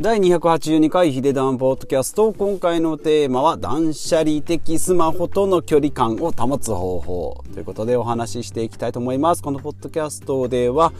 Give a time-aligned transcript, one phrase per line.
[0.00, 2.32] 第282回ヒデダンポッドキャスト。
[2.32, 9.42] 今回のテーマは断捨離的スマホとの距離感を保つ方法ということでお話ししていきたいと思います。
[9.42, 10.94] このポッドキャストでは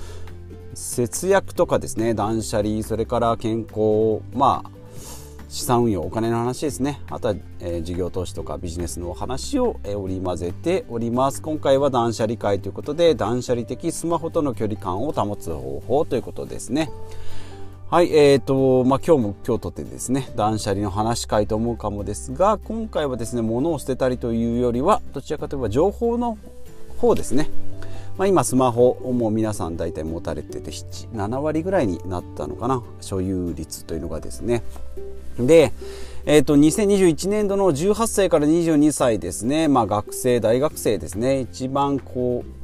[0.74, 4.70] 節約とかですね、断捨離、それから健康、まあ
[5.48, 16.88] 資産運用お金の話ですねあとは、えー、事業投資とかビジネスのお話を、えー、織り交ぜております今回は断捨離会ということで断捨離的スマホとの距離感を保つ方法ということですね
[17.90, 26.38] はい、えーとまあ、今日も今日とてですね断捨離の話したいと思うかもですが今回はですね物を捨てたりというよりはどちらかといえば情報の
[26.98, 27.50] 方ですね、
[28.16, 34.62] まあ、今スマホをもう皆さん大体持たれてて7割ぐらいになったのかな所有率というのがですね。
[35.36, 35.72] で、
[36.26, 41.40] えーと、と2021年度の18歳から22歳ですね、まあ、学生大学生ですね。
[41.40, 42.59] 一番こう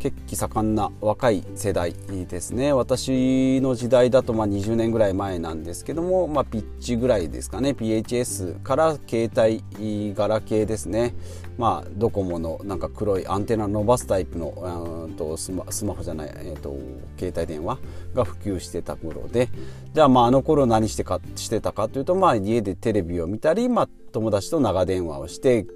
[0.00, 2.72] 血気盛んな若い世代ですね。
[2.72, 7.70] 私の時代だとまあ20年ぐらい前なんですけども、まあ、ピッチぐらいですかね。
[7.70, 11.14] PHS から携帯ガラケーですね。
[11.58, 16.74] まあドコモのなんか黒いアンテナ伸ばすタイプのうんとスマスマホじゃない、えーと、
[17.18, 17.78] 携帯電話
[18.14, 19.50] が普及してた頃で。
[19.92, 25.66] じゃあまああの頃何してかしてたかというとまあ家でテレビを見たり、まあ、友達と長電話をして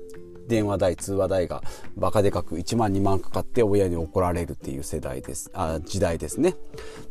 [0.48, 1.62] 電話代通話代が
[1.96, 5.50] バカでかく1万2万かかって親に怒られるっていう世代です。
[5.54, 6.56] あ時代ですね。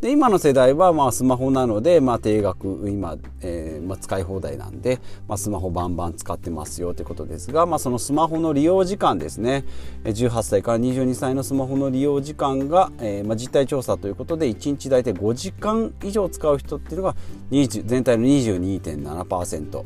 [0.02, 9.64] で今の世代はまあスマホなので、まあ、定額今、えーまあ、使い放題なんで、まあ、スマホバンバン使ってますよということですが、まあ、そのスマホの利用時間ですね。
[10.04, 17.16] 18歳から22歳のスマホの利用時間が、えーまあ、実態調査ということで1日大体5時間以上使う人っていうのが
[17.52, 19.84] 20全体の22.7%。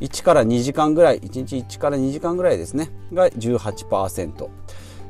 [0.00, 4.48] 1から2時間ぐらい1日1から2時間ぐらいですねが18%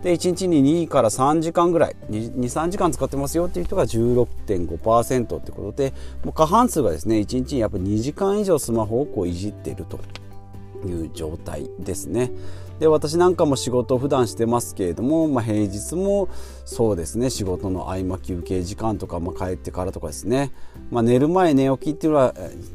[0.03, 5.93] で1日に2から3時間ぐらい23時間使ってますよっていう人が16.5%ってことで
[6.25, 9.99] もう過半数がですね1日にやっぱり2時間以上スマホをこういじっていると。
[10.87, 12.33] いう状態ですね。
[12.79, 16.29] で私なんかも仕事を普段してますけれども、まあ、平日も
[16.67, 20.53] そうですね仕事の合間休憩時間とか、まあ、帰ってからとかですね、
[20.91, 22.35] まあ、寝る前寝起きっていうのは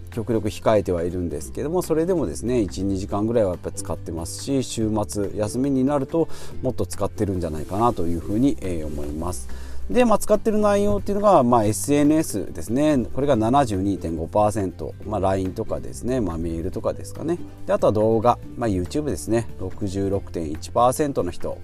[0.09, 6.27] 極力控えてはいるんですけどもそれでもですね12時間ぐらいはやっぱり使ってますし週末休みになると
[6.63, 9.70] もっと使ってるんじゃないかなというふうに、え思います。
[9.91, 13.05] で、まあ、使ってる内容っていうのが、まあ、SNS ですね。
[13.13, 17.37] これが72.5%、まあ、LINE とかですね、まあ、メールとかですかね。
[17.67, 19.49] であとは動画、まあ、YouTube ですね。
[19.59, 21.57] 66.1%の人。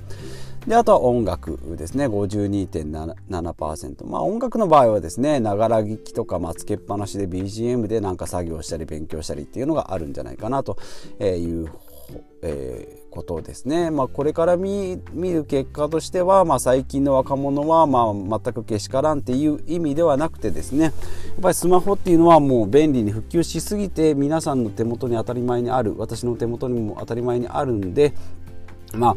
[0.68, 2.08] であとは音楽ですね。
[2.08, 10.78] 52.7%まあ音楽の場合はですねながら聞きとか、まあ、つけっぱなしで BGM でなんか作業したり勉強したりっていうのがあるんじゃないかなと
[11.22, 11.72] いう
[12.42, 20.84] えー、ことですね、まあ、これから見る結果としては、まあ、最近の若者は、まあ、全くけしからんっていう意味ではなくてですね。
[20.86, 20.94] やっ
[21.42, 28.14] ぱりスマホっていうのはもう便利に普及しすぎて皆さんの手元に当たり前にある私の手元にも当たり前にあるんで
[28.94, 29.16] まあ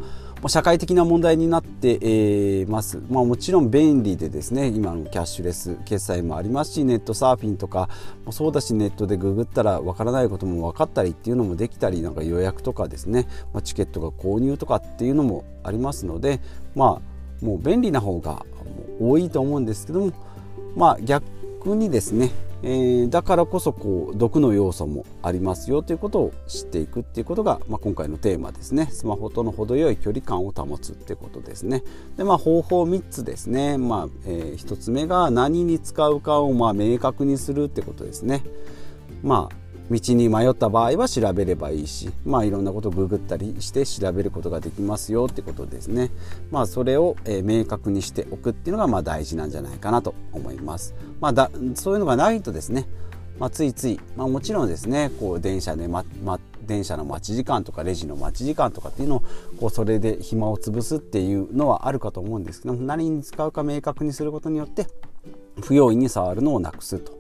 [0.48, 7.90] 社会的な問題になってます、まあ、もちろん便利でですね今のキャッシュレス決済もありますしネットサーフィンとか
[8.24, 16.40] もそうだしネットでググったらわからないことも分かったりっていうのもできたりなんか予約とかですね、ま、チケットが購入とかっていうのもありますので
[16.74, 17.02] ま
[17.42, 18.44] あもう便利な方が
[18.98, 20.12] 多いと思うんですけども
[20.74, 21.24] まあ逆
[21.76, 22.30] にですね
[22.62, 28.88] えー、だからこそこう毒の要素もありますよということを知っていくっていうことが、まあ、今回のテーマですね。
[28.90, 31.82] スマホとの程よい距離感を保つってことですね。
[32.16, 38.42] で、まあ、方法3つですね、まあえー、1つ目が何に使うかをまあ明確にするってことですね。
[39.22, 39.59] まあ
[39.90, 46.10] 道に迷った場合は調べればいいし、まあ、いろんなことをググったりして調べることができますよってことですね。
[46.50, 50.94] まあ、それを、え明確にしておくっていうのがまあ大事なんじゃないかなと思います。
[51.20, 52.86] まあ、だそういうのがないとですね、
[53.40, 59.22] まあ、ついつい、まあ、もちろんですねこう電車で、まま、電車の待ち時間とかレジの待ち時間とかっていうのを
[59.58, 64.86] こうそれで暇を潰すっていうのはあるかと思うんですけど何に使うか明確にすることによって
[65.62, 67.19] 不用意に触るのをなくすと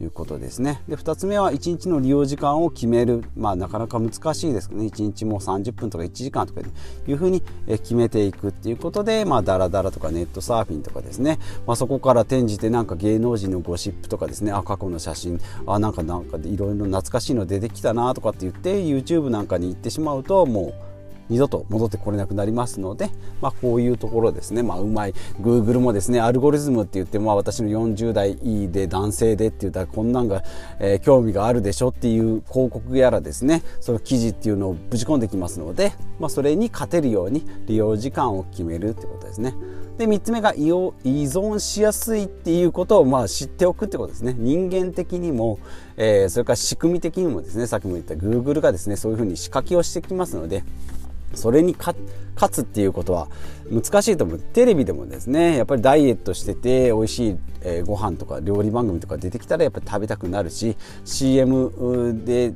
[0.00, 0.82] いうことですね。
[0.88, 4.88] で2つ目は1日の利用時間を決める、まあ、なかなか難しいですけどね。
[4.88, 14.52] 1日もう30分とか1時間とかいうふうに決めていくっていうことで、まあ、ダラダラとかネットサーフィンとかですね、まあ、そこから転じてなんか芸能人のゴシップとかですね。
[14.52, 15.40] あ過去の写真。
[15.66, 20.93] あなんかなんかいろいろ懐かしいの出てきたなとかって言って YouTube なんかに行ってしまうともう
[21.28, 23.10] 二度と戻ってこれなくなりますので、
[23.40, 25.14] まあ、こういうところですね、まあ、うまい。
[25.40, 28.36] Google もですねアルゴリズムって言って、まあ、私の40代
[28.70, 30.42] で男性でって言ったらこんなんが、
[30.78, 33.62] えー、興味があるでしょっていう広告やらですね。
[33.80, 39.54] その記事っていうのをぶち込んできますので、まあ、それに勝てるように利用時間を決めるってことですね。
[39.98, 44.34] で3つ目が依存しやすいっていうことをまあ知っておくってことですね。
[44.36, 45.60] 人間的にも、
[45.96, 50.64] えー、それから仕組み的にもですねさっきも言った Google がですねそういうふうに仕掛けをしてきますので
[51.36, 51.96] それに勝
[52.50, 53.28] つっていうことは
[53.70, 54.38] 難しいと思う。
[54.38, 62.54] テレビでもですねやっぱりダイエットしてて美味しい、えー、ご飯とか料理番組とか出てきたらやっぱり食べたくなるし CM で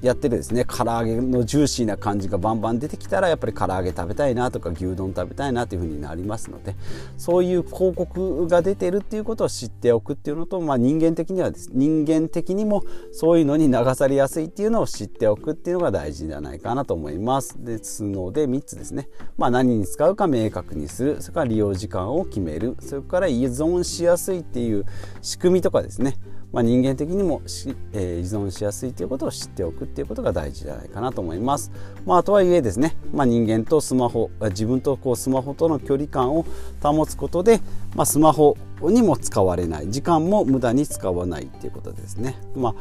[0.00, 6.76] やってるですね唐揚げのジューシーな感じがバンバン出てきたらやっぱり唐揚げ食べたいなとか牛丼食べたいなというふうになりますので
[7.16, 11.70] そういう広告が出てるっていうことを知っておくっていうのと、まあ、人間的にはです。
[11.72, 17.62] 人間的にもそういうのに流されやすいっていうのを知っておくっていうのが大事じゃないかなと思います。
[17.64, 21.22] ですので3つですね、まあ、何に使うか明確にする。
[21.22, 22.76] それから利用時間を決める。
[22.80, 24.84] それから依存しやすいっていう
[25.22, 26.16] 仕組みとかですね。
[26.52, 31.70] まあ、人間的にもし、えー、依存しやすいということを知っておくっていうことが大事じゃないかなと思います。
[32.06, 36.46] まあ、とはいえですね、まあ、人間とスマホ自分とこうスマホとの距離感を
[36.82, 37.60] 保つことで、
[37.94, 42.36] まあ、スマホにも使われない時間も無駄に使わないっていうことですね。
[42.56, 42.74] まあ、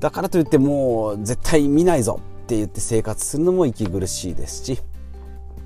[0.00, 4.80] だからといってもう絶対見ないぞって言って生活するのも息苦しいですし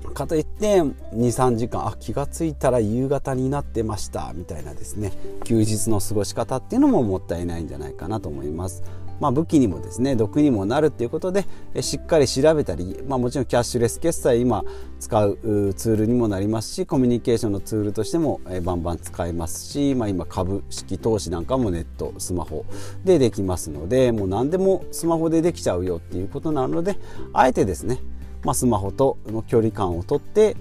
[0.09, 5.11] かといって23時間あ気が付いたら夕方になってましたみたいなですね
[5.43, 8.83] 休日の過ごし方っていうのももったいないんじゃないかなと思います。
[9.19, 11.45] まあ、武器にもですね毒にもなるっていうことで
[11.81, 14.63] しっかり調べたり、まあ、もちろんキャッシュレス決済今
[14.99, 22.65] 使うツールにもなりますしコミュニケーションのツールとしてもバンバン使えますし、まあ、今株式投資なんかもネットスマホ
[23.03, 26.97] でできますのでもう何でもスマホでできちゃうよっていうことなので
[27.33, 27.99] あえてですね
[28.43, 30.55] まあ、スマホとの距離感をとって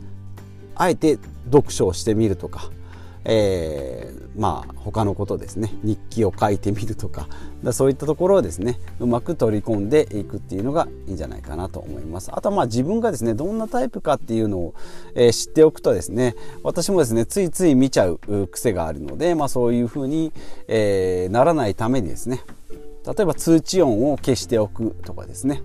[0.74, 2.70] あえて読書をしてみるとか、
[3.24, 5.72] えー、まあ他のことですね。
[5.82, 7.26] 日記を書いてみるとか。
[7.62, 12.30] だそういったところをですねうまく取り込んでいくっていうのがいいんじゃないかなと思います。
[12.32, 14.74] あとはまあ自分がですねどんなタイプかっていうのを、
[15.14, 18.18] えー、知っておくとですね私もですねついつい見ちゃう
[18.52, 20.32] 癖があるので、まあ、そういうふうに、
[20.68, 22.44] えー、ならないためにですね
[23.04, 25.62] 例えば通知音を消しておくとかですね。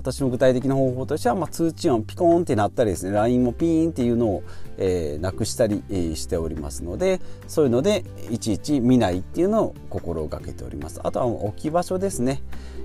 [0.00, 4.42] 私の具体的な方法としては、まあ、通知音ピコーンってなったりですね LINE もピーンっていうのを、
[4.78, 11.00] えー、なくしたり、えー、しておりますのでそういうのでいちいち見ないっていうのを心がけております。
[11.04, 12.42] あとは置き場所ですね。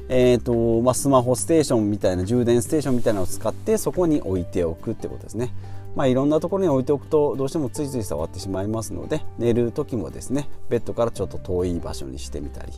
[0.09, 5.53] えーとまあ、スマホステーションみたいな充電ステーションみたいなのを使ってそこに置いておくってことですね。
[5.95, 12.73] まあ、いろんなところに置いておくとどうしてもついつい触ってしまいますので寝る時もですねベッドからちょっと遠い場所にしてみたり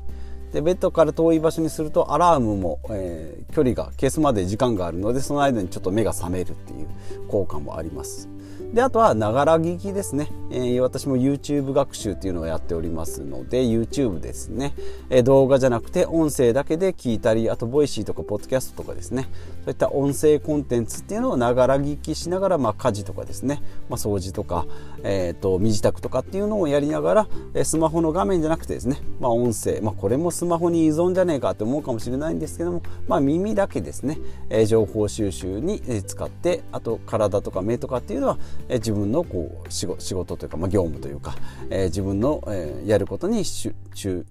[0.51, 6.87] でベッドから遠い場所にするとアラームも、えー、距離が消すまで時間があるのでその間にちょっと目が覚めるっていう
[7.27, 8.29] 効果もあります。
[8.73, 14.73] であとはながら聞きですね、えー、私も YouTube 学習っていうのをやっておりますので YouTube ですね、
[15.09, 19.29] えー、動画じゃなくて音声だけで聞いたりあとボイシーとかポッドキャストとかですね。
[19.67, 24.65] そういった音声コンテンツっていうのをながら聞きしながら、まあ、家事とかですね、まあ、掃除とか、
[25.03, 38.36] えーと、身支度とかっていうのをやりながら、えスマホの画面じゃなくてですね、まあ、音声、まあ、これもスマホに依存じゃねえかと思うかもしれないんですけども、まあ、耳だけですね、え情報収集に使ってあと体とか目とかっていうのは
[38.69, 41.35] え自分のこう仕事というか、まあ、業務というか、
[41.69, 44.25] え、自分の、え、やることに集中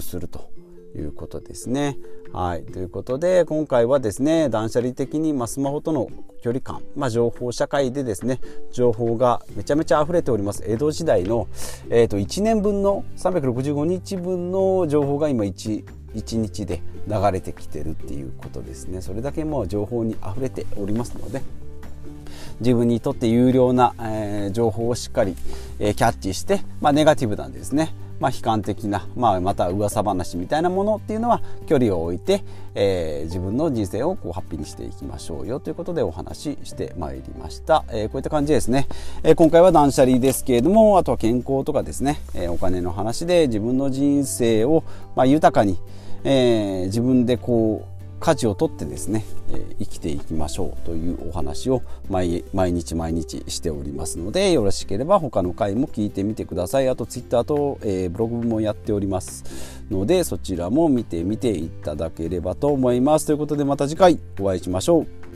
[0.00, 0.50] すると
[0.96, 1.98] いうことですね。
[2.32, 2.64] はい。
[2.64, 6.08] ということで、今回はですね、断捨離的に、まあ、スマホとの
[6.42, 8.40] 距離感、まあ、情報社会でですね、
[8.72, 10.64] 情報がめちゃめちゃ溢れております。
[10.66, 11.48] 江戸時代の、
[11.90, 15.84] え、ー、と、1年分の365日分の情報が今1、
[16.14, 19.02] 1日で流れてきてるっていうことですね。
[19.02, 21.42] それだけもう情報に溢れておりますので、
[22.60, 25.36] 自分にとって有料な、えー、情報をしっかり、
[25.78, 27.94] えー、キャッチして、まあ、ネガティブなんですね。
[28.22, 32.44] まあ、悲観的な、まあ、また噂話みたいなものっていうのは距離を置いて、
[32.76, 38.86] えー、自分の人生をこうハッピーにしていきましょうよということでお話ししてまいりました、えー、こういった感じですね、
[39.24, 44.84] えー、今回は断捨離ですけれどもあとは健康とかですね、えお金の話で自分の人生を、
[45.16, 45.80] ま、豊かに、
[46.22, 47.91] え自分でこう
[48.22, 56.88] 舵を取ってですね、え生きていきましょうというお話を毎日毎日しておりますのでよろしければ他の回も聞いてみてください。
[56.88, 59.44] あと Twitter と、え、ブログもやっております
[59.90, 63.26] のでそちらも見てみていただければと思います。
[63.26, 65.31] ということでまた次回お会いしましょう。